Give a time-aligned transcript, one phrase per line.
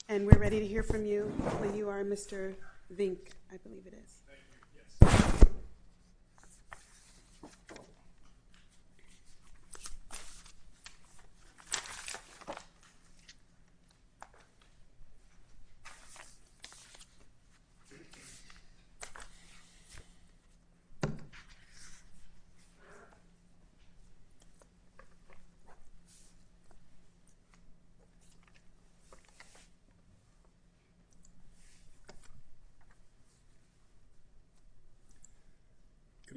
[0.08, 1.24] And we're ready to hear from you
[1.58, 2.54] when you are Mr.
[2.94, 3.18] Vink,
[3.52, 4.16] I believe it is.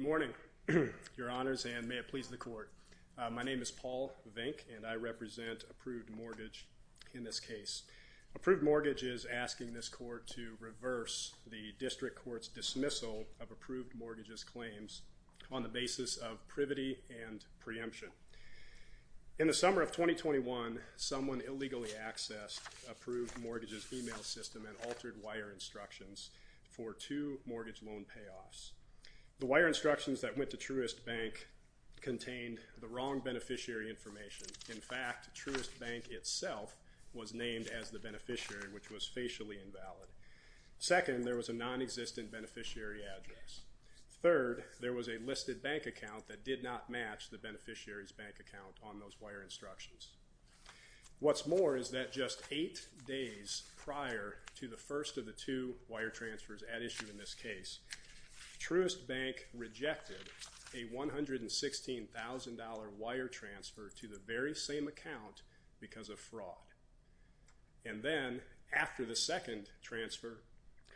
[0.00, 0.30] Good morning,
[1.16, 2.70] Your Honors, and may it please the Court.
[3.18, 6.66] Uh, my name is Paul Vink, and I represent Approved Mortgage
[7.14, 7.82] in this case.
[8.36, 14.44] Approved Mortgage is asking this Court to reverse the District Court's dismissal of Approved Mortgage's
[14.44, 15.02] claims
[15.50, 18.08] on the basis of privity and preemption.
[19.38, 25.50] In the summer of 2021, someone illegally accessed Approved Mortgage's email system and altered wire
[25.52, 26.30] instructions
[26.68, 28.70] for two mortgage loan payoffs.
[29.40, 31.48] The wire instructions that went to Truist Bank
[32.02, 34.46] contained the wrong beneficiary information.
[34.68, 36.76] In fact, Truist Bank itself
[37.14, 40.10] was named as the beneficiary, which was facially invalid.
[40.78, 43.62] Second, there was a non-existent beneficiary address.
[44.22, 48.74] Third, there was a listed bank account that did not match the beneficiary's bank account
[48.82, 50.08] on those wire instructions.
[51.18, 56.10] What's more is that just eight days prior to the first of the two wire
[56.10, 57.78] transfers at issue in this case,
[58.60, 60.28] Truist Bank rejected
[60.74, 62.08] a $116,000
[62.98, 65.42] wire transfer to the very same account
[65.80, 66.54] because of fraud.
[67.84, 70.42] And then, after the second transfer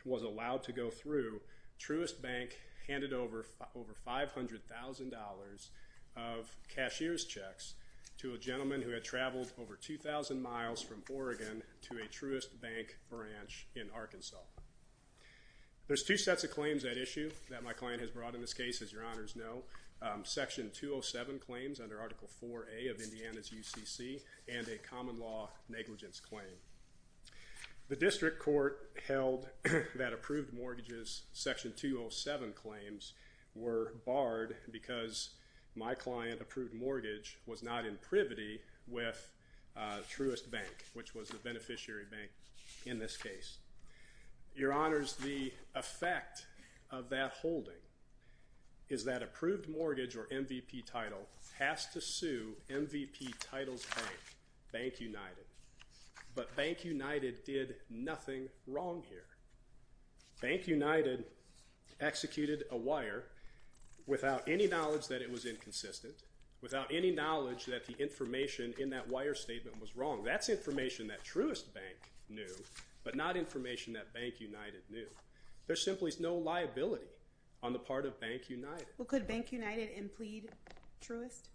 [0.04, 1.40] was allowed to go through,
[1.80, 5.70] Truist Bank handed over over $500,000
[6.16, 7.74] of cashier's checks
[8.18, 12.98] to a gentleman who had traveled over 2,000 miles from Oregon to a Truist Bank
[13.10, 14.36] branch in Arkansas.
[15.86, 18.80] There's two sets of claims at issue that my client has brought in this case,
[18.80, 19.62] as your honors know.
[20.00, 26.20] Um, Section 207 claims under Article 4A of Indiana's UCC and a common law negligence
[26.20, 26.56] claim.
[27.88, 29.48] The District Court held
[29.96, 33.12] that Approved Mortgage's Section 207 claims
[33.54, 35.30] were barred because
[35.76, 39.32] my client, Approved Mortgage, was not in privity with
[39.76, 42.30] uh, Truist Bank, which was the beneficiary bank
[42.86, 43.58] in this case.
[44.54, 46.46] Your honors, the effect
[46.90, 47.74] of that holding
[48.88, 51.26] is that Approved Mortgage, or MVP Title,
[51.58, 54.18] has to sue MVP Title's bank,
[54.72, 55.44] Bank United.
[56.34, 59.24] But Bank United did nothing wrong here.
[60.40, 61.24] Bank United
[62.00, 63.24] executed a wire
[64.06, 66.14] without any knowledge that it was inconsistent,
[66.60, 70.22] without any knowledge that the information in that wire statement was wrong.
[70.22, 71.96] That's information that Truist Bank
[72.28, 72.54] knew,
[73.04, 75.06] but not information that Bank United knew.
[75.66, 77.04] There simply is no liability
[77.62, 78.86] on the part of Bank United.
[78.98, 80.50] Well, could Bank United implead
[81.02, 81.48] Truist?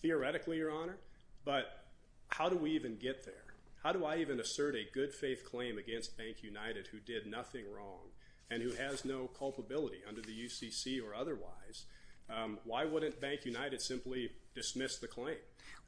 [0.00, 0.98] Theoretically, your honor,
[1.44, 1.84] but
[2.28, 3.34] how do we even get there?
[3.82, 7.64] How do I even assert a good faith claim against Bank United who did nothing
[7.74, 8.10] wrong
[8.50, 11.86] and who has no culpability under the UCC or otherwise?
[12.30, 15.36] Um, why wouldn't Bank United simply dismiss the claim?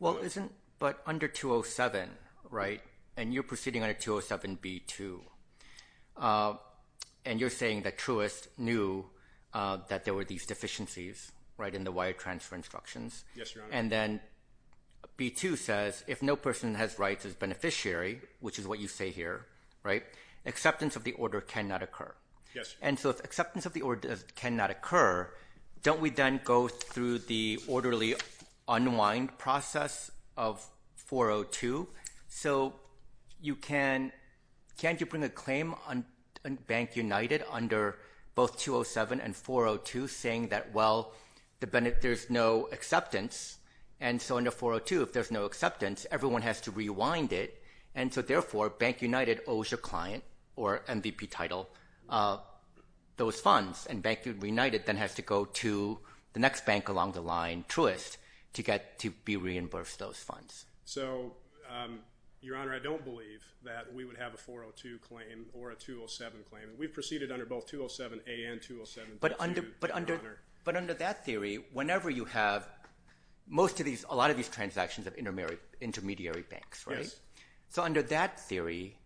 [0.00, 2.10] Well, isn't, but under 207,
[2.50, 2.80] right,
[3.16, 5.20] and you're proceeding under 207B2,
[6.16, 6.54] uh,
[7.24, 9.06] and you're saying that Truist knew
[9.52, 13.24] uh, that there were these deficiencies, right, in the wire transfer instructions.
[13.36, 13.72] Yes, your honor.
[13.72, 14.20] And then
[15.18, 19.46] B2 says if no person has rights as beneficiary, which is what you say here,
[19.82, 20.02] right,
[20.44, 22.14] acceptance of the order cannot occur.
[22.54, 22.76] Yes.
[22.82, 25.30] And so if acceptance of the order cannot occur,
[25.82, 28.14] don't we then go through the orderly
[28.68, 31.88] unwind process of 402?
[32.28, 32.74] So
[33.44, 34.10] you can,
[34.78, 36.04] can't you bring a claim on
[36.66, 37.98] Bank United under
[38.34, 41.12] both 207 and 402 saying that, well,
[41.60, 43.58] there's no acceptance,
[44.00, 47.62] and so under 402, if there's no acceptance, everyone has to rewind it,
[47.94, 50.24] and so therefore, Bank United owes your client
[50.56, 51.68] or MVP title
[52.08, 52.38] uh,
[53.16, 55.98] those funds, and Bank United then has to go to
[56.32, 58.16] the next bank along the line, Truist,
[58.54, 60.64] to get to be reimbursed those funds.
[60.84, 61.36] So,
[61.70, 62.00] um,
[62.44, 66.40] Your Honor, I don't believe that we would have a 402 claim or a 207
[66.50, 66.64] claim.
[66.78, 69.18] We've proceeded under both 207A and 207B.
[69.20, 72.68] But under that theory, whenever you have
[73.48, 76.98] most of these, a lot of these transactions of intermediary banks, right?
[77.00, 77.20] Yes.
[77.70, 78.98] So under that theory,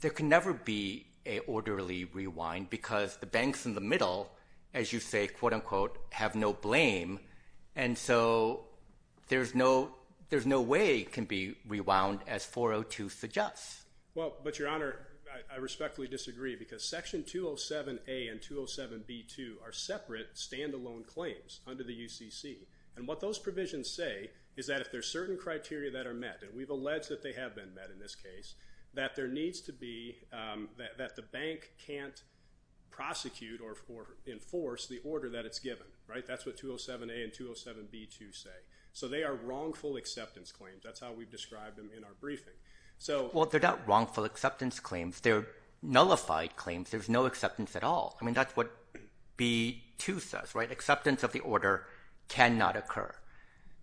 [0.00, 4.30] there can never be a orderly rewind because the banks in the middle,
[4.74, 7.20] as you say, quote unquote, have no blame.
[7.74, 8.66] And so
[9.28, 9.94] there's no
[10.60, 13.84] way it can be rewound as 402 suggests.
[14.14, 14.96] Well, but Your Honor,
[15.52, 22.66] I respectfully disagree because Section 207A and 207B2 are separate standalone claims under the UCC.
[22.96, 26.54] And what those provisions say is that if there's certain criteria that are met, and
[26.54, 28.54] we've alleged that they have been met in this case,
[28.94, 32.22] that there needs to be, um, that the bank can't
[32.90, 33.76] prosecute or
[34.26, 36.26] enforce the order that it's given, right?
[36.26, 38.50] That's what 207A and 207B2 say.
[38.92, 40.82] So they are wrongful acceptance claims.
[40.84, 42.54] That's how we've described them in our briefing.
[43.32, 45.20] Well, they're not wrongful acceptance claims.
[45.20, 45.46] They're
[45.82, 46.90] nullified claims.
[46.90, 48.16] There's no acceptance at all.
[48.20, 48.70] I mean, that's what
[49.38, 50.72] B2 says, right?
[50.72, 51.86] Acceptance of the order
[52.28, 53.14] cannot occur.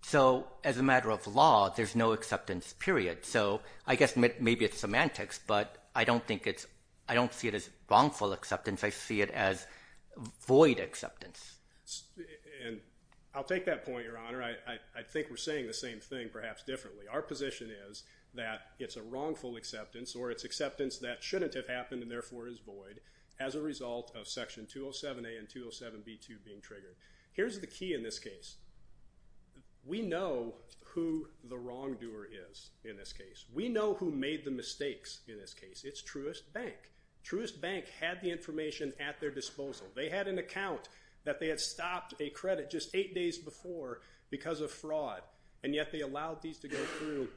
[0.01, 3.25] So as a matter of law, there's no acceptance, period.
[3.25, 6.67] So I guess maybe it's semantics, but I don't think it's,
[7.07, 8.83] I don't see it as wrongful acceptance.
[8.83, 9.65] I see it as
[10.45, 11.55] void acceptance.
[12.67, 12.81] And
[13.35, 14.41] I'll take that point, Your Honor.
[14.41, 17.05] I think we're saying the same thing, perhaps differently.
[17.11, 18.03] Our position is
[18.33, 22.59] that it's a wrongful acceptance or it's acceptance that shouldn't have happened and therefore is
[22.59, 23.01] void
[23.39, 26.95] as a result of Section 207A and 207B2 being triggered.
[27.33, 28.55] Here's the key in this case.
[29.85, 33.45] We know who the wrongdoer is in this case.
[33.53, 35.83] We know who made the mistakes in this case.
[35.83, 36.75] It's Truist Bank.
[37.25, 39.87] Truist Bank had the information at their disposal.
[39.95, 40.87] They had an account
[41.25, 45.21] that they had stopped a credit just eight days before because of fraud,
[45.63, 47.27] and yet they allowed these to go through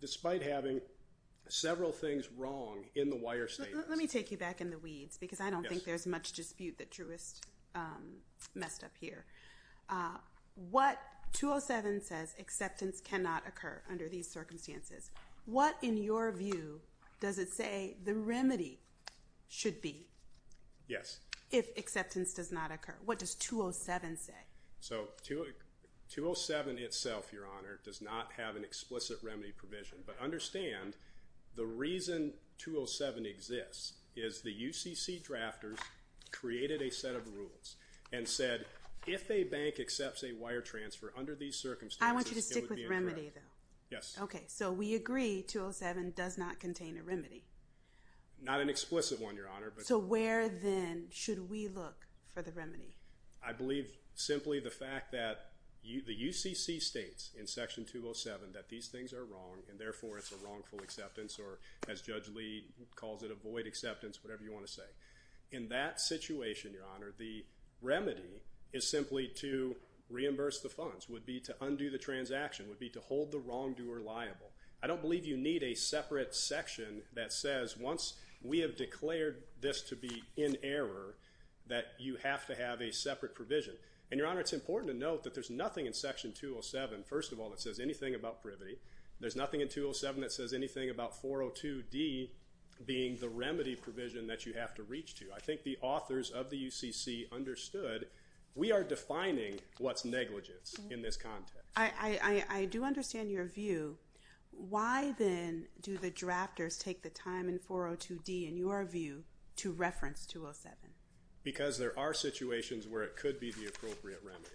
[0.00, 0.80] despite having
[1.48, 3.88] several things wrong in the wire statements.
[3.88, 6.78] Let me take you back in the weeds because I don't think there's much dispute
[6.78, 7.40] that Truist
[7.74, 8.16] um,
[8.54, 9.24] messed up here.
[9.88, 10.16] Uh,
[10.70, 10.98] what
[11.32, 15.10] 207 says acceptance cannot occur under these circumstances.
[15.46, 16.80] What, in your view,
[17.20, 18.80] does it say the remedy
[19.48, 20.06] should be?
[20.88, 21.20] Yes.
[21.52, 22.96] If acceptance does not occur.
[23.04, 24.32] What does 207 say?
[24.80, 29.98] So 207 itself, Your Honor, does not have an explicit remedy provision.
[30.06, 30.96] But understand
[31.54, 35.78] the reason 207 exists is the UCC drafters
[36.30, 37.76] created a set of rules
[38.12, 38.64] and said
[39.06, 42.70] if a bank accepts a wire transfer under these circumstances, I want you to stick
[42.70, 43.40] with remedy, though.
[43.90, 44.16] Yes.
[44.20, 44.44] Okay.
[44.46, 47.44] So we agree 207 does not contain a remedy.
[48.42, 49.72] Not an explicit one, Your Honor.
[49.80, 52.96] So where, then, should we look for the remedy?
[53.44, 55.52] I believe simply the fact that
[55.84, 60.36] the UCC states in Section 207 that these things are wrong and therefore it's a
[60.46, 61.58] wrongful acceptance or,
[61.88, 64.82] as Judge Lee calls it, a void acceptance, whatever you want to say.
[65.50, 67.44] In that situation, Your Honor, the
[67.80, 68.42] remedy
[68.72, 69.74] is simply to
[70.08, 74.00] reimburse the funds, would be to undo the transaction, would be to hold the wrongdoer
[74.00, 74.50] liable.
[74.82, 79.82] I don't believe you need a separate section that says once we have declared this
[79.82, 81.16] to be in error
[81.68, 83.74] that you have to have a separate provision.
[84.10, 87.40] And, Your Honor, it's important to note that there's nothing in Section 207, first of
[87.40, 88.78] all, that says anything about privity.
[89.20, 92.30] There's nothing in 207 that says anything about 402D
[92.84, 95.26] being the remedy provision that you have to reach to.
[95.34, 98.08] I think the authors of the UCC understood
[98.54, 101.70] we are defining what's negligence in this context.
[101.76, 103.96] I do understand your view.
[104.52, 109.24] Why, then, do the drafters take the time in 402D, in your view,
[109.56, 110.76] to reference 207?
[111.42, 114.46] Because there are situations where it could be the appropriate remedy.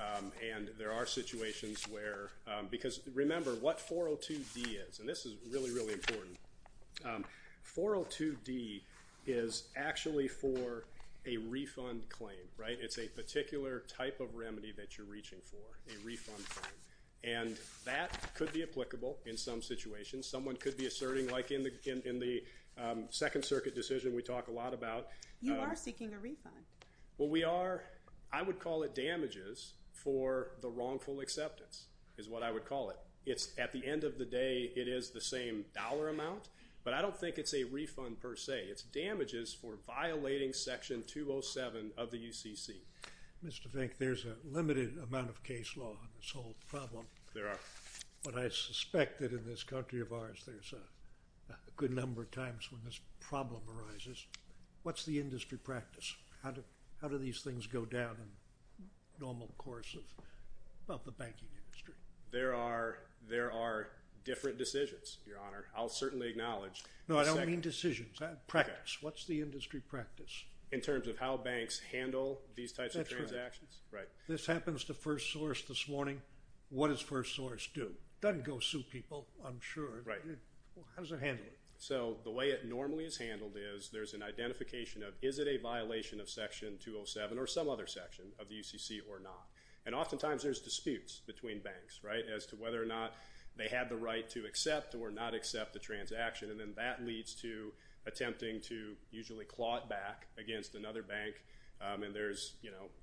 [0.00, 5.34] Um, and there are situations where, um, because remember what 402D is, and this is
[5.50, 6.36] really, really important.
[7.04, 7.24] Um,
[7.76, 8.80] 402D
[9.26, 10.84] is actually for
[11.26, 12.78] a refund claim, right?
[12.80, 16.72] It's a particular type of remedy that you're reaching for, a refund claim.
[17.22, 20.26] And that could be applicable in some situations.
[20.26, 22.42] Someone could be asserting, like in the
[22.78, 25.08] um, Second Circuit decision we talk a lot about.
[25.40, 26.54] You um, are seeking a refund.
[27.18, 27.82] Well, we are,
[28.32, 31.86] I would call it damages for the wrongful acceptance,
[32.16, 32.96] is what I would call it.
[33.58, 36.48] At the end of the day, it is the same dollar amount,
[36.82, 38.64] but I don't think it's a refund per se.
[38.70, 42.76] It's damages for violating Section 207 of the UCC.
[43.44, 43.70] Mr.
[43.70, 47.06] Fink, there's a limited amount of case law on this whole problem.
[47.34, 47.58] There are.
[48.22, 52.70] But I suspect that in this country of ours, there's a good number of times
[52.70, 54.26] when this problem arises.
[54.82, 56.14] What's the industry practice?
[56.42, 58.84] How do these things go down in
[59.18, 59.96] the normal course
[60.88, 61.94] of the banking industry?
[62.30, 63.88] There are
[64.24, 65.64] different decisions, Your Honor.
[65.74, 66.84] I'll certainly acknowledge.
[67.08, 68.20] No, I don't mean decisions.
[68.20, 68.98] Uh, practice.
[69.00, 70.44] What's the industry practice?
[70.72, 73.80] In terms of how banks handle these types of transactions?
[73.90, 74.08] Right.
[74.28, 76.22] This happens to First Source this morning.
[76.68, 77.82] What does First Source do?
[77.82, 80.02] It doesn't go sue people, I'm sure.
[80.04, 80.20] Right.
[80.94, 81.58] How does it handle it?
[81.78, 85.56] So the way it normally is handled is there's an identification of is it a
[85.56, 89.46] violation of Section 207 or some other section of the UCC or not.
[89.86, 93.14] And oftentimes there's disputes between banks, right, as to whether or not
[93.56, 96.50] they had the right to accept or not accept the transaction.
[96.50, 97.72] And then that leads to
[98.10, 101.36] attempting to usually claw it back against another bank.
[101.80, 102.56] Um, and there's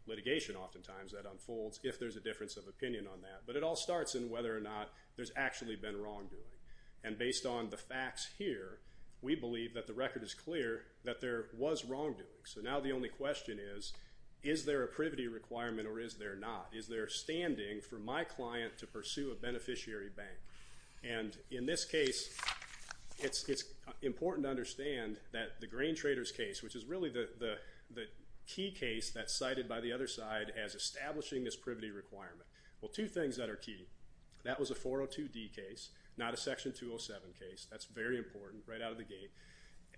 [0.05, 3.41] litigation oftentimes that unfolds if there's a difference of opinion on that.
[3.47, 6.43] But it all starts in whether or not there's actually been wrongdoing.
[7.03, 8.79] And based on the facts here,
[9.21, 12.45] we believe that the record is clear that there was wrongdoing.
[12.45, 13.93] So now the only question is,
[14.43, 16.69] is there a privity requirement or is there not?
[16.71, 20.37] Is there standing for my client to pursue a beneficiary bank?
[21.03, 22.35] And in this case,
[23.19, 23.63] it's
[24.01, 27.57] important to understand that the grain traders case, which is really the
[28.47, 32.47] key case that's cited by the other side as establishing this privity requirement.
[32.81, 33.87] Well, two things that are key.
[34.43, 37.67] That was a 402D case, not a Section 207 case.
[37.69, 39.31] That's very important right out of the gate.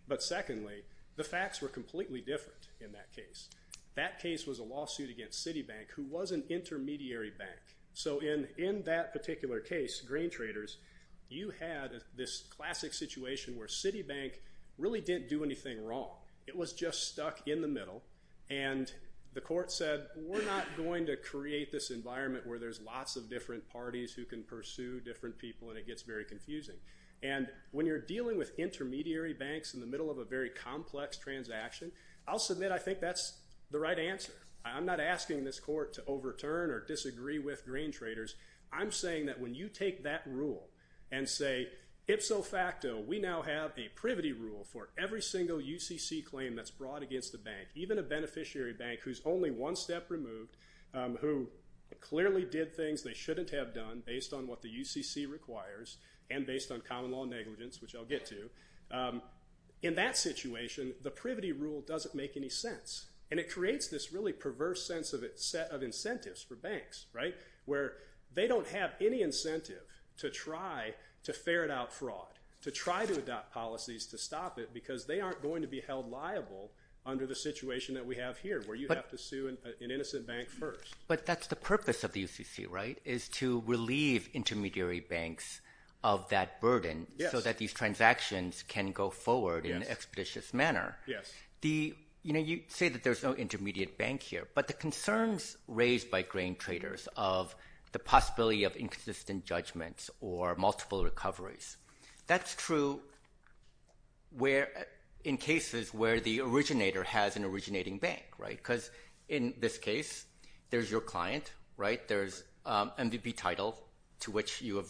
[0.07, 0.83] But secondly,
[1.15, 3.49] the facts were completely different in that case.
[3.95, 7.59] That case was a lawsuit against Citibank, who was an intermediary bank.
[7.93, 10.77] So in that particular case, grain traders,
[11.29, 14.33] you had this classic situation where Citibank
[14.77, 16.11] really didn't do anything wrong.
[16.47, 18.01] It was just stuck in the middle.
[18.49, 18.91] And
[19.33, 23.69] the court said, we're not going to create this environment where there's lots of different
[23.69, 26.75] parties who can pursue different people and it gets very confusing.
[27.21, 31.91] And when you're dealing with intermediary banks in the middle of a very complex transaction,
[32.27, 33.37] I'll submit I think that's
[33.69, 34.33] the right answer.
[34.65, 38.35] I'm not asking this court to overturn or disagree with grain traders.
[38.73, 40.68] I'm saying that when you take that rule
[41.11, 41.67] and say,
[42.07, 47.03] ipso facto, we now have a privity rule for every single UCC claim that's brought
[47.03, 50.57] against a bank, even a beneficiary bank who's only one step removed,
[50.93, 51.47] um, who
[52.01, 55.97] clearly did things they shouldn't have done based on what the UCC requires
[56.31, 58.49] and based on common law negligence, which I'll get to.
[58.91, 59.21] Um,
[59.81, 63.07] in that situation, the privity rule doesn't make any sense.
[63.31, 67.35] And it creates this really perverse sense of set of incentives for banks, right,
[67.65, 67.93] where
[68.33, 69.83] they don't have any incentive
[70.19, 75.05] to try to ferret out fraud, to try to adopt policies to stop it because
[75.05, 76.71] they aren't going to be held liable
[77.05, 80.27] under the situation that we have here, where you have to sue uh, an innocent
[80.27, 80.95] bank first.
[81.07, 85.61] But that's the purpose of the UCC, right, is to relieve intermediary banks
[86.03, 90.97] of that burden so that these transactions can go forward in an expeditious manner.
[91.05, 91.33] Yes.
[91.61, 96.21] You know, you say that there's no intermediate bank here, but the concerns raised by
[96.21, 97.55] grain traders of
[97.91, 101.77] the possibility of inconsistent judgments or multiple recoveries,
[102.27, 103.01] that's true
[105.23, 108.89] in cases where the originator has an originating bank, right, because
[109.27, 110.25] in this case,
[110.69, 113.77] there's your client, right, there's um, MVP title
[114.21, 114.89] to which you have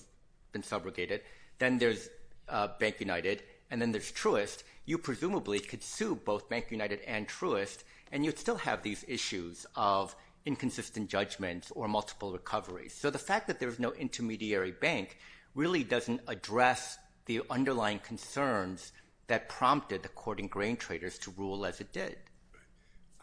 [0.52, 1.22] been subrogated,
[1.58, 2.10] then there's
[2.48, 4.64] uh, Bank United, and then there's Truist.
[4.86, 9.66] You presumably could sue both Bank United and Truist, and you'd still have these issues
[9.76, 10.16] of
[10.50, 12.94] inconsistent judgments or multiple recoveries.
[12.96, 15.20] So the fact that there's no intermediary bank
[15.54, 18.92] really doesn't address the underlying concerns
[19.28, 22.18] that prompted the court and grain traders to rule as it did.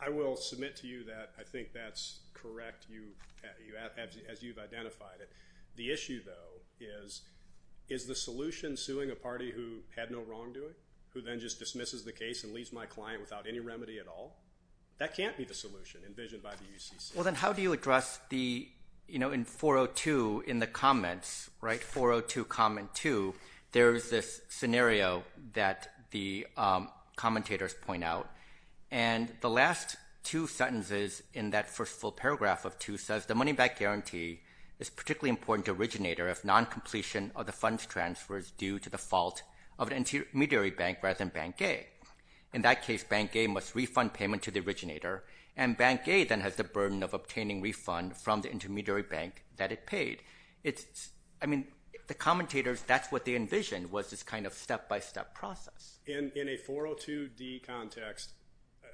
[0.00, 2.87] I will submit to you that I think that's correct
[4.30, 5.33] as you've identified it.
[5.75, 7.23] The issue, though, is,
[7.88, 10.76] is the solution suing a party who had no wrongdoing,
[11.09, 14.37] who then just dismisses the case and leaves my client without any remedy at all?
[14.99, 17.15] That can't be the solution envisioned by the UCC.
[17.15, 18.69] Well, then how do you address the,
[19.09, 23.35] you know, in 402 in the comments, right, 402 comment 2,
[23.73, 25.23] there's this scenario
[25.53, 28.31] that the um, commentators point out,
[28.91, 33.79] and the last two sentences in that first full paragraph of 2 says, the money-back
[33.79, 34.41] guarantee
[34.79, 38.99] is particularly important to originator if non-completion of the funds transfer is due to the
[38.99, 39.43] fault
[39.79, 41.87] of an intermediary bank rather than Bank A.
[42.53, 45.25] In that case, Bank A must refund payment to the originator,
[45.57, 49.73] and Bank A then has the burden of obtaining refund from the intermediary bank that
[49.73, 50.23] it paid.
[50.65, 51.11] It's,
[51.43, 51.67] I mean,
[52.07, 55.99] the commentators, that's what they envisioned was this kind of step-by-step process.
[56.07, 58.33] In a 402D context,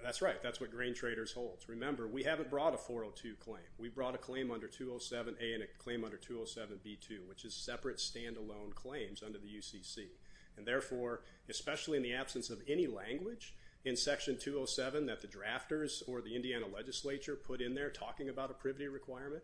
[0.02, 0.42] that's right.
[0.42, 1.68] That's what grain traders holds.
[1.68, 3.62] Remember, we haven't brought a 402 claim.
[3.78, 8.72] We brought a claim under 207A and a claim under 207B2, which is separate stand-alone
[8.74, 10.06] claims under the UCC.
[10.56, 13.54] And therefore, especially in the absence of any language
[13.84, 18.50] in Section 207 that the drafters or the Indiana legislature put in there talking about
[18.50, 19.42] a privity requirement,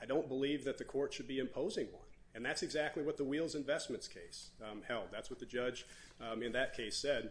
[0.00, 2.02] I don't believe that the court should be imposing one.
[2.34, 5.06] And that's exactly what the Wheels Investments case um, held.
[5.10, 5.86] That's what the judge
[6.20, 7.30] um, in that case said.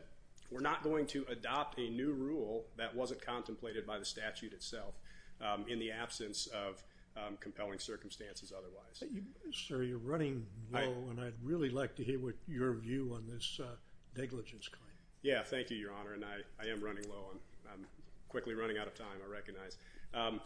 [0.49, 4.95] We're not going to adopt a new rule that wasn't contemplated by the statute itself
[5.41, 6.83] um, in the absence of
[7.25, 9.03] Um, compelling circumstances otherwise.
[9.51, 13.59] Sir, you're running low, and I'd really like to hear what your view on this
[13.59, 13.69] uh,
[14.15, 14.91] negligence claim.
[15.23, 17.31] Yeah, thank you, Your Honor, and I am running low.
[17.73, 17.87] I'm
[18.29, 19.77] quickly running out of time, I recognize.
[20.13, 20.41] Um,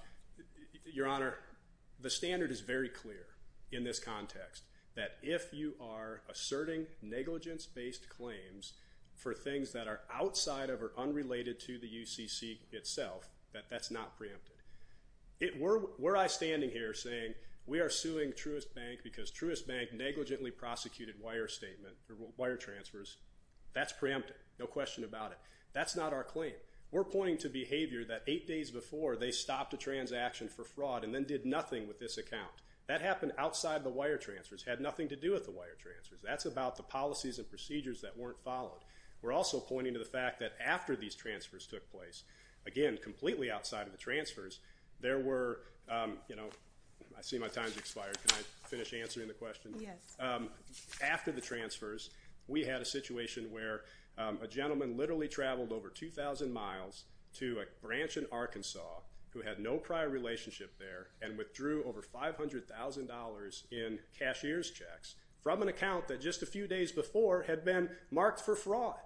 [0.86, 1.36] your Honor,
[2.00, 3.26] the standard is very clear
[3.72, 4.64] in this context
[4.96, 8.74] that if you are asserting negligence-based claims
[9.16, 14.18] for things that are outside of or unrelated to the UCC itself, that that's not
[14.18, 14.51] preempted.
[15.60, 17.34] Were I standing here saying
[17.66, 23.18] we are suing Truist Bank because Truist Bank negligently prosecuted wire statement or wire transfers,
[23.74, 25.38] that's preempted, no question about it.
[25.74, 26.54] That's not our claim.
[26.92, 31.16] We're pointing to behavior that eight days before they stopped a transaction for fraud and
[31.16, 32.52] then did nothing with this account.
[32.88, 36.20] That happened outside the wire transfers, had nothing to do with the wire transfers.
[36.22, 38.82] That's about the policies and procedures that weren't followed.
[39.22, 42.24] We're also pointing to the fact that after these transfers took place,
[42.68, 44.60] again, completely outside of the transfers,
[45.02, 46.50] there were, um, you know,
[47.18, 48.18] I see my time's expired.
[48.26, 49.74] Can I finish answering the question?
[49.80, 50.16] Yes.
[50.20, 50.50] Um,
[51.04, 52.12] after the transfers,
[52.48, 53.82] we had a situation where
[54.18, 57.04] um, a gentleman literally traveled over 2,000 miles
[57.34, 63.72] to a branch in Arkansas who had no prior relationship there and withdrew over $500,000
[63.72, 68.42] in cashier's checks from an account that just a few days before had been marked
[68.42, 69.00] for fraud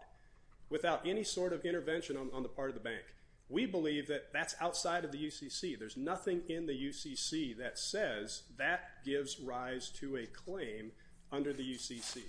[0.69, 3.03] without any sort of intervention on the part of the bank.
[3.49, 5.77] We believe that that's outside of the UCC.
[5.77, 10.91] There's nothing in the UCC that says that gives rise to a claim
[11.31, 12.23] under the UCC.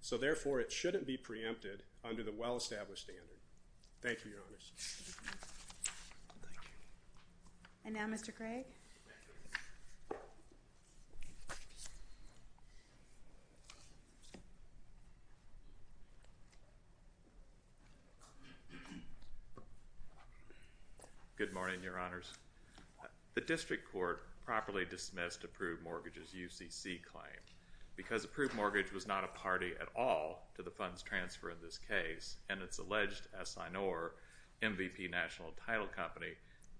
[0.00, 3.38] So, therefore, it shouldn't be preempted under the well-established standard.
[4.02, 4.72] Thank you, Your Honors.
[7.84, 8.34] And now, Mr.
[8.34, 8.64] Craig.
[21.36, 22.32] Good morning, Your Honors.
[23.34, 27.42] The district court properly dismissed Approved Mortgage's UCC claim.
[27.94, 31.76] Because Approved Mortgage was not a party at all to the funds transfer in this
[31.76, 34.12] case and its alleged assignor,
[34.62, 36.32] MVP National Title Company,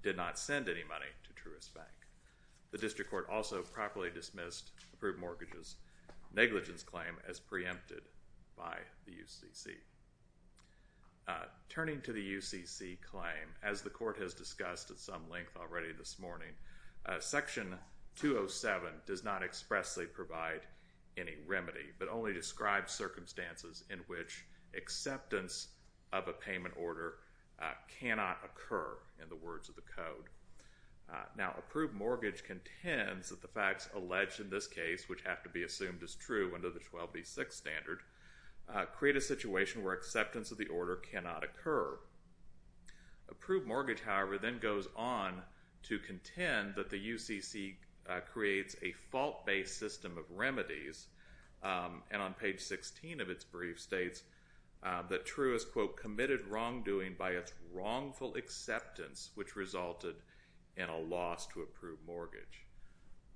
[0.03, 1.87] did not send any money to Truist Bank.
[2.71, 5.77] The district court also properly dismissed Approved Mortgage's
[6.35, 8.05] negligence claim as preempted
[8.57, 9.73] by the UCC.
[11.29, 15.93] Uh, turning to the UCC claim, as the court has discussed at some length already
[15.93, 16.53] this morning,
[17.07, 17.75] uh, Section
[18.15, 20.61] 207 does not expressly provide
[21.17, 24.45] any remedy but only describes circumstances in which
[24.77, 25.69] acceptance
[26.13, 27.15] of a payment order
[27.61, 30.29] uh, cannot occur, in the words of the code.
[31.37, 35.65] Now, Approved Mortgage contends that the facts alleged in this case, which have to be
[35.65, 38.01] assumed as true under the 12b6 standard,
[38.73, 41.99] Uh, create a situation where acceptance of the order cannot occur.
[43.29, 45.43] Approved Mortgage, however, then goes on
[45.85, 47.77] to contend that the UCC
[48.09, 51.07] uh, creates a fault-based system of remedies,
[51.63, 54.23] um, and on page 16 of its brief states
[54.83, 60.17] uh, that Truist, quote, committed wrongdoing by its wrongful acceptance, which resulted
[60.77, 62.66] in a loss to Approved Mortgage.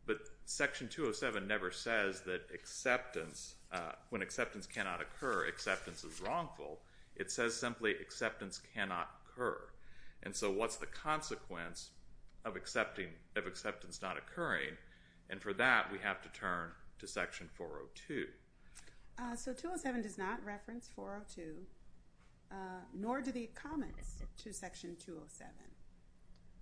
[0.07, 6.81] But Section 207 never says that acceptance, uh, when acceptance cannot occur, acceptance is wrongful.
[7.17, 9.59] It says simply acceptance cannot occur.
[10.23, 11.91] And so what's the consequence
[12.45, 14.77] of acceptance not occurring?
[15.29, 18.27] And for that, we have to turn to Section 402.
[19.19, 21.55] Uh, so 207 does not reference 402,
[22.51, 22.55] uh,
[22.95, 25.51] nor do the comments to Section 207.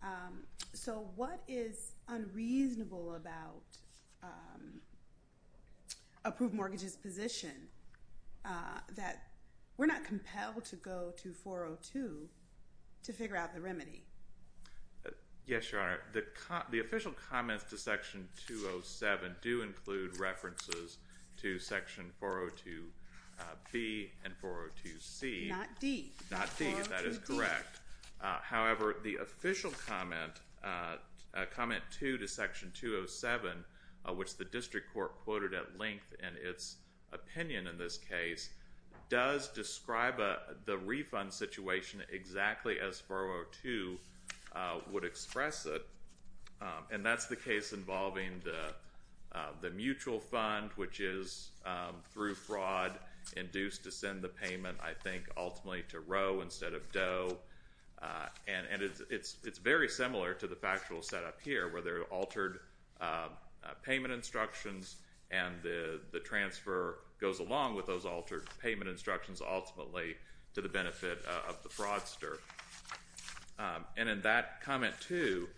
[0.03, 3.63] Um, so what is unreasonable about
[4.23, 4.81] um,
[6.25, 7.69] Approved Mortgage's position
[8.45, 9.25] uh, that
[9.77, 12.29] we're not compelled to go to 402
[13.03, 14.03] to figure out the remedy?
[15.07, 15.11] Uh,
[15.47, 15.99] yes, Your Honor.
[16.71, 20.99] The official comments to Section 207 do include references
[21.41, 22.83] to Section 402B
[23.41, 25.49] uh, and 402C.
[25.49, 26.13] Not D.
[26.31, 26.75] Not D.
[26.91, 27.78] That is correct.
[28.21, 30.33] Uh, however, the official comment,
[30.65, 30.97] uh,
[31.35, 33.65] uh, comment 2 to Section 207,
[34.17, 36.77] which the district court quoted at length in its
[37.13, 38.51] opinion in this case,
[39.11, 40.17] does describe
[40.65, 43.99] the refund situation exactly as 402
[44.91, 45.87] would express it.
[46.61, 48.41] Um, and that's the case involving
[49.61, 52.99] the mutual fund, which is, um, through fraud,
[53.37, 57.37] induced to send the payment, I think, ultimately to Roe instead of Doe.
[58.01, 62.61] Uh, and it's very similar to the factual setup here, where there are altered
[63.01, 63.29] uh,
[63.65, 64.97] uh, payment instructions,
[65.31, 70.15] and the transfer goes along with those altered payment instructions ultimately
[70.55, 72.39] to the benefit of the fraudster.
[73.59, 75.49] Um, and in that comment, too,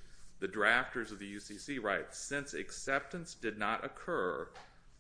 [0.41, 4.49] the drafters of the UCC write, since acceptance did not occur,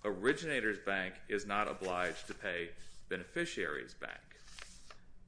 [0.05, 2.69] originator's bank is not obliged to pay
[3.09, 4.13] beneficiary's bank.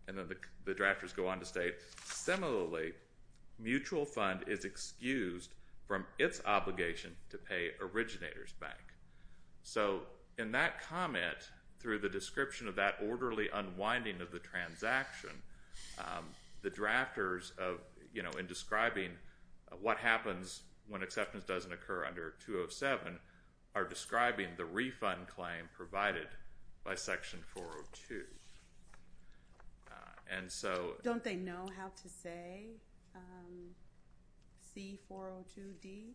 [0.07, 0.29] And then
[0.65, 2.93] the drafters go on to state, similarly,
[3.59, 5.55] mutual fund is excused
[5.87, 8.95] from its obligation to pay originator's bank.
[9.63, 10.01] So
[10.39, 15.31] in that comment, through the description of that orderly unwinding of the transaction,
[15.99, 16.25] um,
[16.63, 17.81] the drafters of,
[18.15, 19.11] you know, in describing
[19.71, 23.19] uh, what happens when acceptance doesn't occur under 207
[23.75, 26.29] are describing the refund claim provided
[26.85, 28.23] by Section 402.
[31.03, 32.67] Don't they know how to say
[33.15, 33.75] um,
[34.77, 36.15] C402D?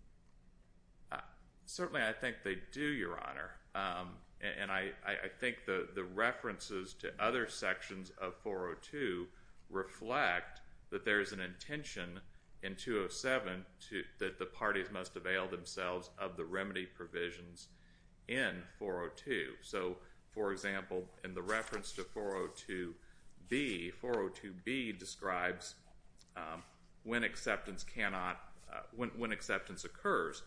[1.11, 1.17] Uh,
[1.65, 3.51] certainly, I think they do, Your Honor.
[3.75, 4.09] Um,
[4.41, 4.91] and I
[5.39, 9.27] think the references to other sections of 402
[9.69, 12.19] reflect that there's an intention
[12.63, 13.65] in 207
[14.19, 17.69] that the parties must avail themselves of the remedy provisions
[18.27, 19.53] in 402.
[19.61, 19.97] So,
[20.31, 22.93] for example, in the reference to
[23.49, 25.75] 402B, 402B describes
[26.35, 26.59] um, uh,
[27.05, 27.23] when
[29.31, 30.43] acceptance occurs.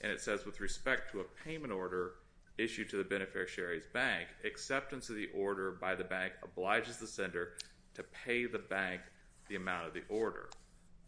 [0.00, 2.12] And it says, with respect to a payment order
[2.56, 7.54] issued to the beneficiary's bank, acceptance of the order by the bank obliges the sender
[7.94, 9.00] to pay the bank
[9.48, 10.50] the amount of the order.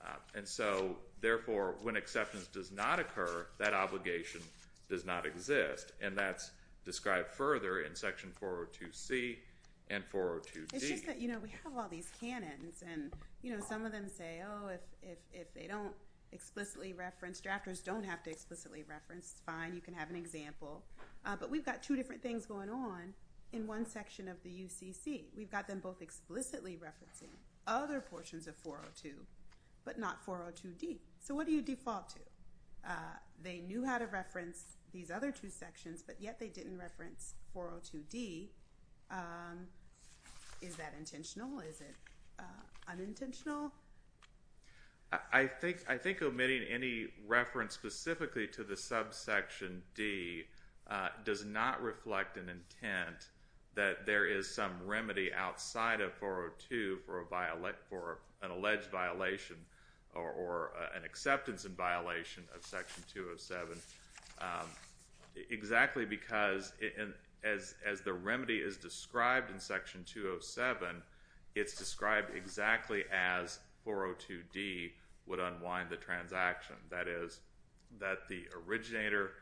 [0.03, 4.40] Uh, and so, therefore, when acceptance does not occur, that obligation
[4.88, 5.92] does not exist.
[6.00, 6.50] And that's
[6.85, 9.37] described further in Section 402C
[9.90, 10.72] and 402D.
[10.72, 13.92] It's just that, you know, we have all these canons, and, you know, some of
[13.92, 14.68] them say, oh,
[15.33, 15.92] if they don't
[16.33, 20.85] explicitly reference, drafters don't have to explicitly reference, it's fine, you can have an example.
[21.24, 23.12] Uh, but we've got two different things going on
[23.53, 25.24] in one section of the UCC.
[25.37, 27.31] We've got them both explicitly referencing
[27.66, 29.14] other portions of 402,
[29.85, 30.98] but not 402D.
[31.20, 32.20] So what do you default to?
[32.88, 32.92] Uh,
[33.42, 38.48] they knew how to reference these other two sections, but yet they didn't reference 402D.
[40.61, 41.61] Is that intentional?
[41.61, 41.94] Is it
[42.38, 42.42] uh,
[42.88, 43.73] unintentional?
[45.33, 50.44] I think omitting any reference specifically to the subsection D
[50.88, 53.31] uh, does not reflect an intent
[53.75, 59.57] that there is some remedy outside of 402 for an alleged violation
[60.14, 63.79] or uh, an acceptance in violation of Section 207.
[64.40, 64.66] Um,
[65.51, 66.73] exactly because,
[67.44, 71.03] as the remedy is described in Section 207,
[71.55, 74.90] it's described exactly as 402D
[75.26, 76.76] would unwind the transaction.
[76.90, 77.40] That is,
[77.98, 79.33] that the originator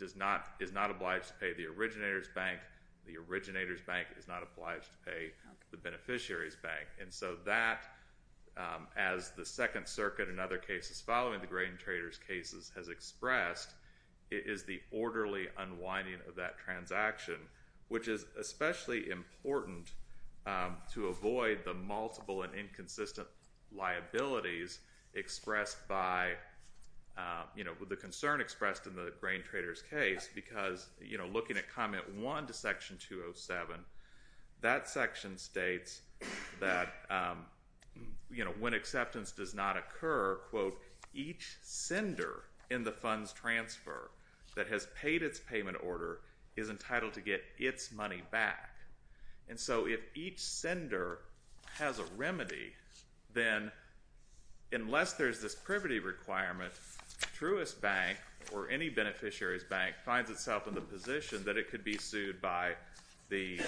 [0.00, 2.60] is not obliged to pay the originator's bank,
[3.06, 5.32] the originator's bank is not obliged to pay
[5.70, 6.86] the beneficiary's bank.
[7.00, 7.86] And so that,
[8.56, 13.70] um, as the Second Circuit and other cases following the grain traders' cases has expressed,
[14.30, 17.36] is the orderly unwinding of that transaction,
[17.88, 19.92] which is especially important
[20.46, 23.28] um, to avoid the multiple and inconsistent
[23.74, 24.80] liabilities
[25.14, 26.32] expressed by,
[27.16, 31.56] um, you know, the concern expressed in the grain traders' case because, you know, looking
[31.56, 33.76] at Comment 1 to Section 207,
[34.60, 36.00] that section states
[36.60, 37.44] that, um,
[38.30, 40.78] you know, when acceptance does not occur, quote,
[41.14, 44.10] each sender in the funds transfer
[44.58, 46.18] that has paid its payment order
[46.56, 48.70] is entitled to get its money back.
[49.48, 51.20] And so if each sender
[51.74, 52.72] has a remedy,
[53.32, 53.70] then
[54.72, 56.72] unless there's this privity requirement,
[57.38, 58.18] Truist Bank
[58.52, 62.72] or any beneficiary's bank finds itself in the position that it could be sued by
[63.28, 63.60] the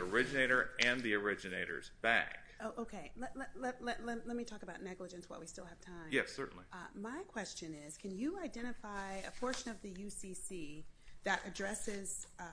[0.00, 2.28] originator and the originator's bank.
[2.60, 3.12] Oh, okay.
[3.16, 6.08] Let me talk about negligence while we still have time.
[6.10, 6.64] Yes, certainly.
[6.72, 10.82] Uh, my question is, can you identify a portion of the UCC
[11.24, 12.44] that addresses, uh,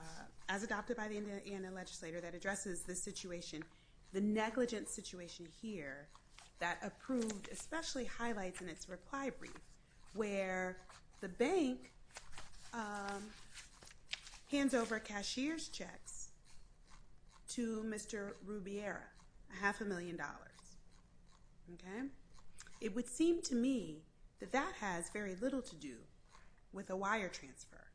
[0.48, 3.64] as adopted by the Indiana legislator, that addresses the situation,
[4.12, 6.08] the negligence situation here
[6.58, 9.60] that approved, especially highlights in its reply brief,
[10.14, 10.76] where
[11.20, 11.92] the bank
[12.72, 13.22] um,
[14.50, 16.15] hands over cashier's checks
[17.48, 18.32] to Mr.
[18.44, 19.02] Rubiera,
[19.52, 20.78] a half a million dollars.
[21.74, 22.08] Okay?
[22.80, 24.02] It would seem to me
[24.40, 25.96] that that has very little to do
[26.72, 27.86] with a wire transfer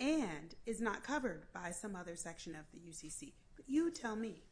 [0.00, 3.32] and is not covered by some other section of the UCC.
[3.56, 4.42] But you tell me.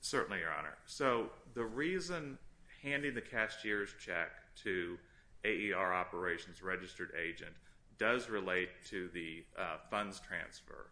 [0.00, 0.76] Certainly, Your Honor.
[0.86, 2.38] So the reason
[2.82, 4.28] handing the cashier's check
[4.62, 4.98] to
[5.44, 7.52] AER operations registered agent
[7.98, 10.90] does relate to the uh, funds transfer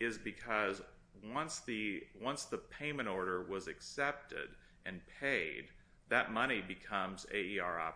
[0.00, 0.82] is because
[1.22, 2.02] once the
[2.70, 4.48] payment order was accepted
[4.86, 5.66] and paid,
[6.08, 7.92] that money becomes AER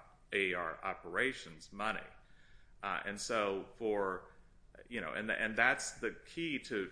[0.84, 1.98] operations money.
[2.82, 4.22] Uh, and so for,
[4.88, 6.88] you know, and that's the key to,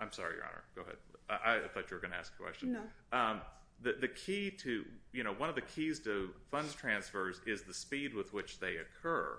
[0.00, 0.96] I'm sorry, Your Honor, go ahead.
[1.30, 2.72] I thought you were going to ask a question.
[2.72, 3.18] No.
[3.18, 3.40] Um,
[3.80, 8.14] the key to, you know, one of the keys to funds transfers is the speed
[8.14, 9.38] with which they occur.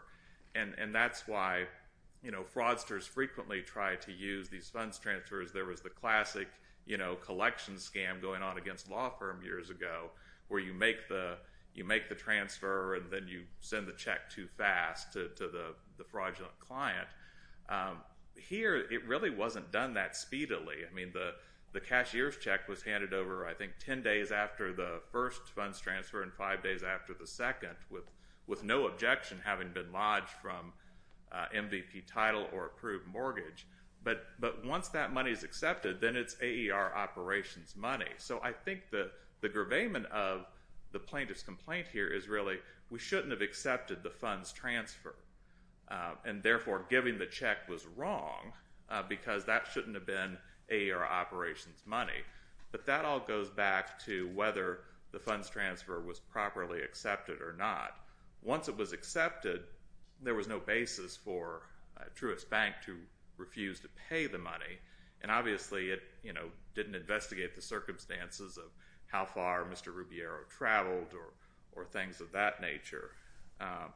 [0.56, 1.66] And that's why,
[2.24, 5.52] you know, fraudsters frequently try to use these funds transfers.
[5.52, 6.48] There was the classic,
[6.86, 10.10] you know, collection scam going on against law firm years ago
[10.50, 11.38] where you make the
[12.16, 17.08] transfer and then you send the check too fast to the fraudulent client.
[17.70, 17.98] Um,
[18.36, 20.78] here, it really wasn't done that speedily.
[20.90, 25.48] I mean, the cashier's check was handed over, I think, 10 days after the first
[25.56, 27.76] funds transfer and five days after the second
[28.48, 30.74] with no objection having been lodged from
[31.32, 33.68] Uh, MVP title or approved mortgage.
[34.04, 34.26] But
[34.66, 38.08] once that money is accepted, then it's AER operations money.
[38.18, 39.12] So I think the
[39.48, 40.48] gravamen of
[40.92, 42.58] the plaintiff's complaint here is really
[42.90, 45.16] we shouldn't have accepted the funds transfer.
[45.90, 48.54] Uh, and therefore, giving the check was wrong
[48.90, 50.38] uh, because that shouldn't have been
[50.70, 52.24] AER operations money.
[52.72, 57.96] But that all goes back to whether the funds transfer was properly accepted or not.
[58.44, 59.64] Once it was accepted,
[60.22, 61.64] there was no basis for
[61.98, 62.98] uh, Truist Bank to
[63.38, 64.80] refuse to pay the money.
[65.22, 68.72] And obviously, it, you know, didn't investigate the circumstances of
[69.08, 69.94] how far Mr.
[69.94, 71.34] Rubiero traveled or
[71.86, 73.12] things of that nature.
[73.60, 73.94] Um,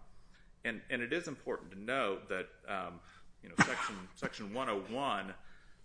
[0.66, 3.00] and it is important to note that, um,
[3.42, 3.56] you know,
[4.16, 5.34] Section 101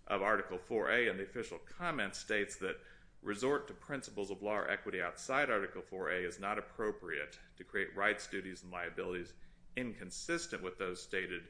[0.07, 2.77] of Article 4A in the official comment states that
[3.21, 7.95] resort to principles of law or equity outside Article 4A is not appropriate to create
[7.95, 9.33] rights, duties, and liabilities
[9.75, 11.43] inconsistent with those stated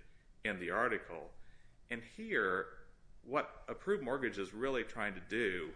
[0.46, 1.30] in the article.
[1.92, 2.68] And here,
[3.26, 5.70] what approved mortgage is really trying to do,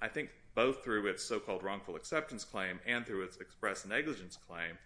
[0.00, 4.78] I think both through its so-called wrongful acceptance claim and through its express negligence claim,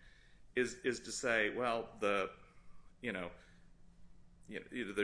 [0.57, 2.29] is to say, well, they're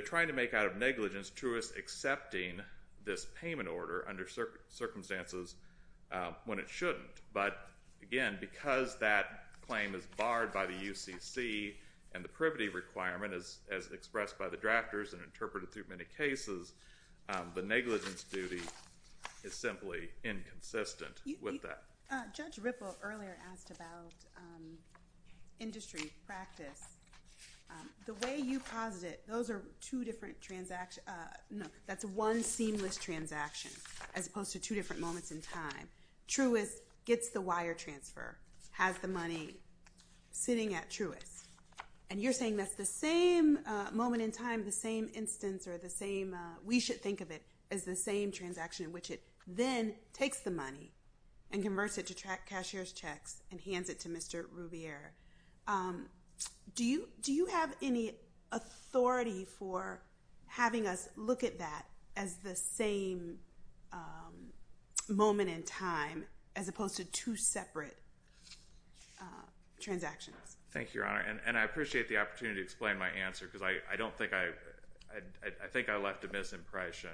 [0.05, 2.61] trying to make out of negligence Truist accepting
[3.05, 4.27] this payment order under
[4.69, 5.55] circumstances
[6.11, 7.23] uh, when it shouldn't.
[7.33, 7.69] But
[8.03, 11.75] again, because that claim is barred by the UCC
[12.15, 13.59] and the privity requirement as
[13.93, 16.73] expressed by the drafters and interpreted through many cases,
[17.29, 18.63] um, the negligence duty
[19.45, 21.83] is simply inconsistent with that.
[22.11, 24.79] Uh, Judge Ripple earlier asked about um,
[25.59, 26.97] industry practice.
[27.69, 31.05] Um, the way you posit it, those are two different transactions.
[31.09, 31.13] Uh,
[31.51, 33.73] no, that's one seamless transaction
[34.15, 35.89] as opposed to two different moments in time.
[36.29, 38.39] Truist gets the wire transfer,
[38.77, 39.57] has the money
[40.31, 41.47] sitting at Truist.
[42.11, 45.89] And you're saying that's the same uh, moment in time, the same instance, or the
[45.89, 49.95] same, uh, we should think of it as the same transaction in which it then
[50.13, 50.93] takes the money
[51.51, 52.15] and converts it to
[52.47, 54.45] cashier's checks and hands it to Mr.
[54.55, 55.11] Rubiera.
[55.67, 56.09] Um,
[56.75, 58.13] do you have any
[58.53, 60.03] authority for
[60.47, 61.87] having us look at that
[62.17, 63.39] as the same
[63.93, 64.53] um,
[65.09, 67.97] moment in time as opposed to two separate
[69.81, 70.57] transactions?
[70.71, 71.41] Thank you, Your Honor.
[71.47, 74.49] And I appreciate the opportunity to explain my answer because I don't think I,
[75.15, 77.11] I think I left a misimpression.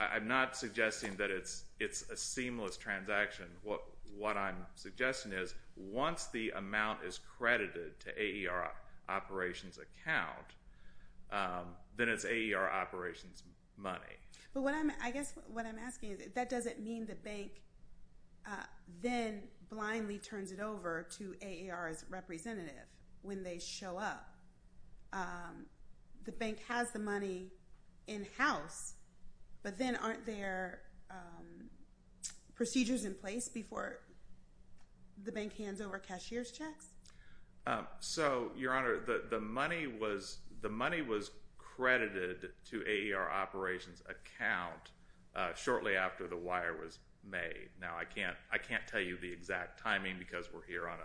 [0.00, 1.64] I'm not suggesting that it's
[2.10, 3.46] a seamless transaction.
[3.62, 8.70] What I'm suggesting is once the amount is credited to AER
[9.08, 10.54] operations account,
[11.30, 13.42] um, then it's AER operations
[13.76, 14.00] money.
[14.54, 17.62] But what I'm, I guess what I'm asking is that doesn't mean the bank
[18.46, 18.62] uh,
[19.02, 22.86] then blindly turns it over to AER's representative
[23.22, 24.30] when they show up.
[25.12, 25.66] Um,
[26.24, 27.52] the bank has the money
[28.06, 28.94] in-house,
[29.62, 31.68] but then aren't there um,
[32.54, 34.00] procedures in place before
[35.24, 36.88] the bank hands over cashier's checks?
[37.66, 39.00] Um, so, Your Honor,
[39.30, 44.92] the money was, the money was credited to AER operations account
[45.34, 46.98] uh, shortly after the wire was
[47.80, 50.98] Now, I can't, tell you the exact timing because we're here on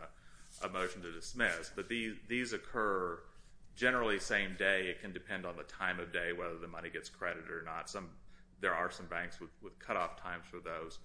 [0.64, 3.20] a motion to dismiss, but these occur
[3.76, 4.88] generally same day.
[4.88, 7.94] It can depend on the time of day whether the money gets credited or not.
[8.60, 11.00] There are some banks with cutoff times for those.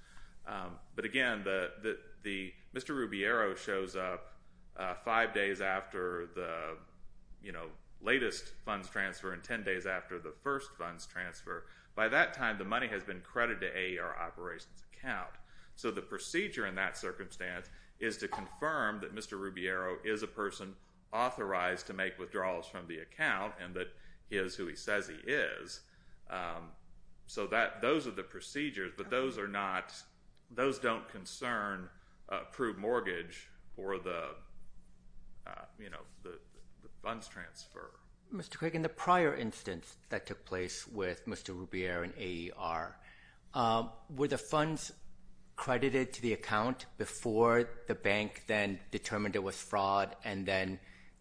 [0.47, 2.91] Um, but again, Mr.
[2.91, 4.33] Rubiero shows up
[4.77, 6.77] uh, five days after the,
[8.03, 11.65] latest funds transfer and 10 days after the first funds transfer.
[11.95, 15.31] By that time, the money has been credited to AER operations account.
[15.75, 17.69] So the procedure in that circumstance
[18.01, 19.39] is to confirm that Mr.
[19.39, 20.75] Rubiero is a person
[21.13, 23.89] authorized to make withdrawals from the account and that
[24.29, 25.81] he is who he says he is.
[26.31, 26.71] Um,
[27.27, 27.49] so
[27.81, 29.93] those are the procedures, but those are not,
[30.51, 31.89] those don't concern
[32.31, 34.31] uh, approved mortgage or the
[35.47, 36.39] uh, you know, the
[37.03, 37.93] funds transfer.
[38.35, 38.59] Mr.
[38.59, 41.51] Craig, in the prior instance that took place with Mr.
[41.57, 42.97] Rubiero and AER,
[43.55, 44.93] Uh, were the funds
[45.57, 50.79] credited to the account before the bank then determined it was fraud and then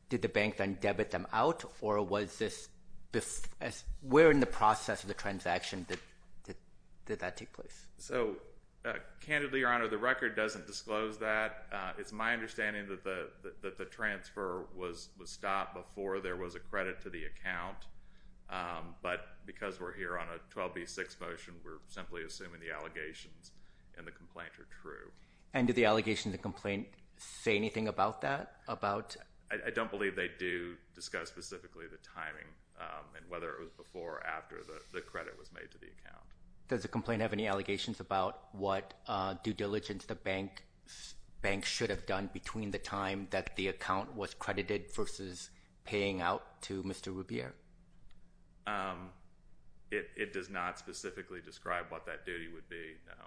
[0.09, 2.67] did the bank then debit them out or was this,
[4.01, 5.85] where in the process of the transaction
[7.05, 7.85] did that take place?
[7.97, 8.35] So
[8.85, 11.65] uh, candidly, Your Honor, the record doesn't disclose that.
[11.71, 17.09] Uh, it's my understanding that the transfer was stopped before there was a credit to
[17.09, 17.77] the account,
[18.55, 23.51] Um, but because we're here on a 12B6 motion, we're simply assuming the allegations
[23.97, 25.11] in the complaint are true.
[25.53, 26.87] And did the allegations in the complaint
[27.17, 28.53] say anything about that?
[29.51, 32.47] I don't believe they do discuss specifically the timing
[32.79, 34.57] um, and whether it was before or after
[34.93, 36.23] the credit was made to the account.
[36.67, 40.63] Does the complaint have any allegations about what uh, due diligence the bank
[41.63, 45.51] should have done between the time that the account was credited versus
[45.83, 47.15] paying out to Mr.
[47.15, 47.51] Rubiero?
[48.67, 49.09] Um,
[49.91, 53.25] it does not specifically describe what that duty would be, no.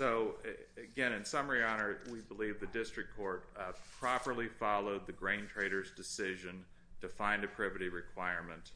[0.00, 5.06] So um, again, in summary, Your Honor, we believe the district court uh, properly followed
[5.06, 6.64] the grain trader's decision
[7.02, 8.70] to find a privity requirement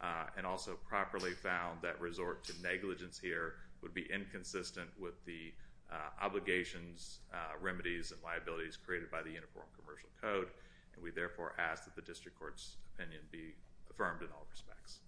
[0.00, 5.52] uh, and also properly found that resort to negligence here would be inconsistent with the
[5.90, 10.48] Uh, obligations, uh, remedies, and liabilities created by the Uniform Commercial Code,
[10.94, 13.54] and we therefore ask that the district court's opinion be
[13.88, 14.98] affirmed in all respects.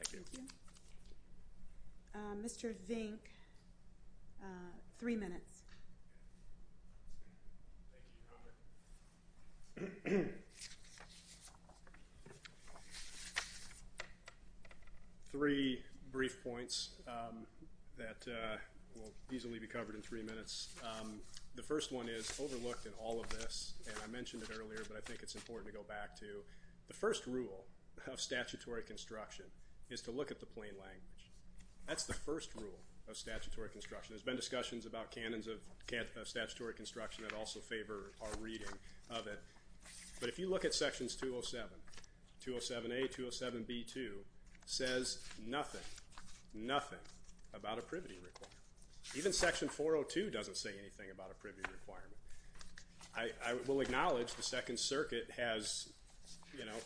[0.00, 0.42] Thank you.
[2.14, 2.74] Uh, Mr.
[2.90, 3.18] Vink,
[4.98, 5.64] three minutes.
[9.76, 10.32] Thank you, Your Honor.
[15.30, 17.46] Three brief points um,
[17.98, 18.26] that
[18.96, 20.68] will easily be covered in three minutes.
[20.82, 21.20] Um,
[21.54, 24.96] the first one is overlooked in all of this, and I mentioned it earlier, but
[24.96, 26.42] I think it's important to go back to
[26.88, 27.64] the first rule
[28.10, 29.46] of statutory construction
[29.90, 31.30] is to look at the plain language.
[31.86, 34.14] That's the first rule of statutory construction.
[34.14, 35.58] There's been discussions about canons of
[36.26, 38.68] statutory construction that also favor our reading
[39.10, 39.40] of it,
[40.20, 41.68] but if you look at sections 207,
[42.46, 44.10] 207A, 207B2,
[44.66, 45.80] says nothing,
[46.54, 47.00] nothing
[47.52, 48.61] about a privity requirement.
[49.16, 52.12] Even section 402 doesn't say anything about a privity requirement.
[53.14, 55.88] I will acknowledge the Second Circuit has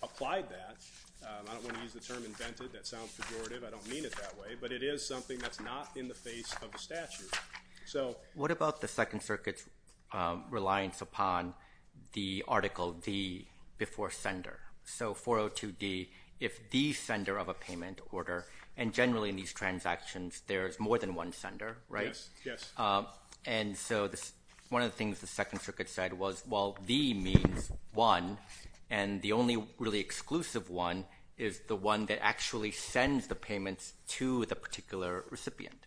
[0.03, 0.77] applied that.
[1.23, 2.73] Um, I don't want to use the term invented.
[2.73, 3.67] That sounds pejorative.
[3.67, 6.55] I don't mean it that way, but it is something that's not in the face
[6.63, 7.33] of the statute.
[7.85, 9.65] So what about the Second Circuit's
[10.13, 11.55] um, reliance upon
[12.13, 13.47] the article D
[13.79, 14.59] before sender?
[14.85, 16.09] So 402D,
[16.41, 21.15] if the sender of a payment order, and generally in these transactions there's more than
[21.15, 22.09] one sender, right?
[22.09, 22.73] Yes, yes.
[22.77, 23.05] Uh,
[23.45, 24.11] and so
[24.71, 28.39] one of the things the Second Circuit said was, well, the means one,
[28.91, 31.05] and the only really exclusive one
[31.39, 35.87] is the one that actually sends the payments to the particular recipient.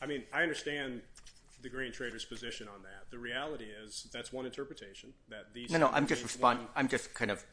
[0.00, 1.02] I mean, I understand
[1.62, 3.10] the grain trader's position on that.
[3.10, 5.12] The reality is that's one interpretation.
[5.28, 5.70] That these.
[5.70, 7.44] No, no, I'm just kind of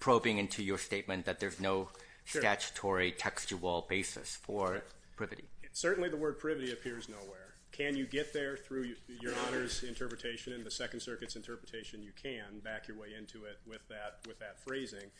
[0.00, 1.88] probing into your statement that there's no
[2.24, 4.82] statutory textual basis for
[5.16, 5.44] privity.
[5.72, 7.52] Certainly the word privity appears nowhere.
[7.72, 12.02] Can you get there through your Honor's interpretation and the Second Circuit's interpretation?
[12.02, 15.10] You can back your way into it with that with that phrasing.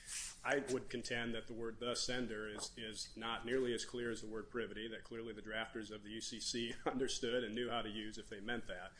[0.44, 4.26] I would contend that the word the sender is not nearly as clear as the
[4.26, 8.18] word privity, that clearly the drafters of the UCC understood and knew how to use
[8.18, 8.92] if they meant that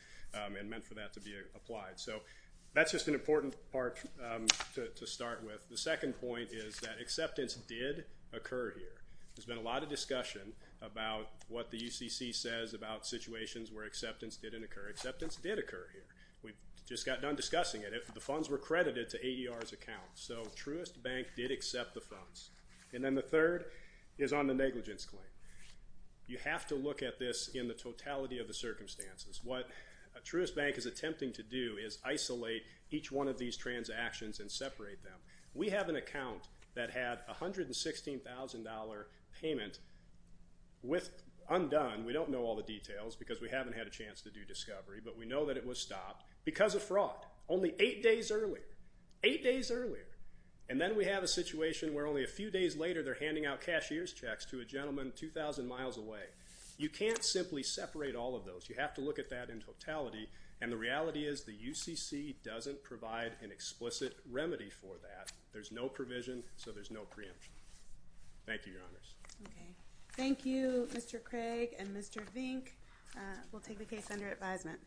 [0.43, 1.97] um, and meant for that to be applied.
[1.99, 2.21] So
[2.73, 3.99] that's just an important part
[4.33, 5.67] um, to start with.
[5.69, 9.03] The second point is that acceptance did occur here.
[9.35, 14.37] There's been a lot of discussion about what the UCC says about situations where acceptance
[14.37, 14.89] didn't occur.
[14.89, 16.05] Acceptance did occur here.
[16.43, 16.51] We
[16.87, 17.93] just got done discussing it.
[18.13, 20.01] The funds were credited to AER's account.
[20.15, 22.49] So Truist Bank did accept the funds.
[22.93, 23.65] And then the third
[24.17, 25.23] is on the negligence claim.
[26.27, 29.41] You have to look at this in the totality of the circumstances.
[29.43, 29.67] What
[30.21, 35.03] Truist Bank is attempting to do is isolate each one of these transactions and separate
[35.03, 35.19] them.
[35.53, 39.03] We have an account that had a $116,000
[39.41, 39.79] payment
[40.81, 42.05] with undone.
[42.05, 45.01] We don't know all the details because we haven't had a chance to do discovery,
[45.03, 48.63] but we know that it was stopped because of fraud only eight days earlier.
[49.23, 50.07] Eight days earlier.
[50.69, 53.61] And then we have a situation where only a few days later they're handing out
[53.61, 56.23] cashier's checks to a gentleman 2,000 miles away.
[56.77, 58.67] You can't simply separate all of those.
[58.67, 60.27] You have to look at that in totality,
[60.61, 65.31] and the reality is the UCC doesn't provide an explicit remedy for that.
[65.51, 67.53] There's no provision, so there's no preemption.
[68.45, 69.15] Thank you, Your Honors.
[69.45, 69.75] Okay.
[70.15, 71.23] Thank you, Mr.
[71.23, 72.21] Craig and Mr.
[72.35, 72.69] Vink.
[73.15, 74.79] Uh, we'll take the case under advisement.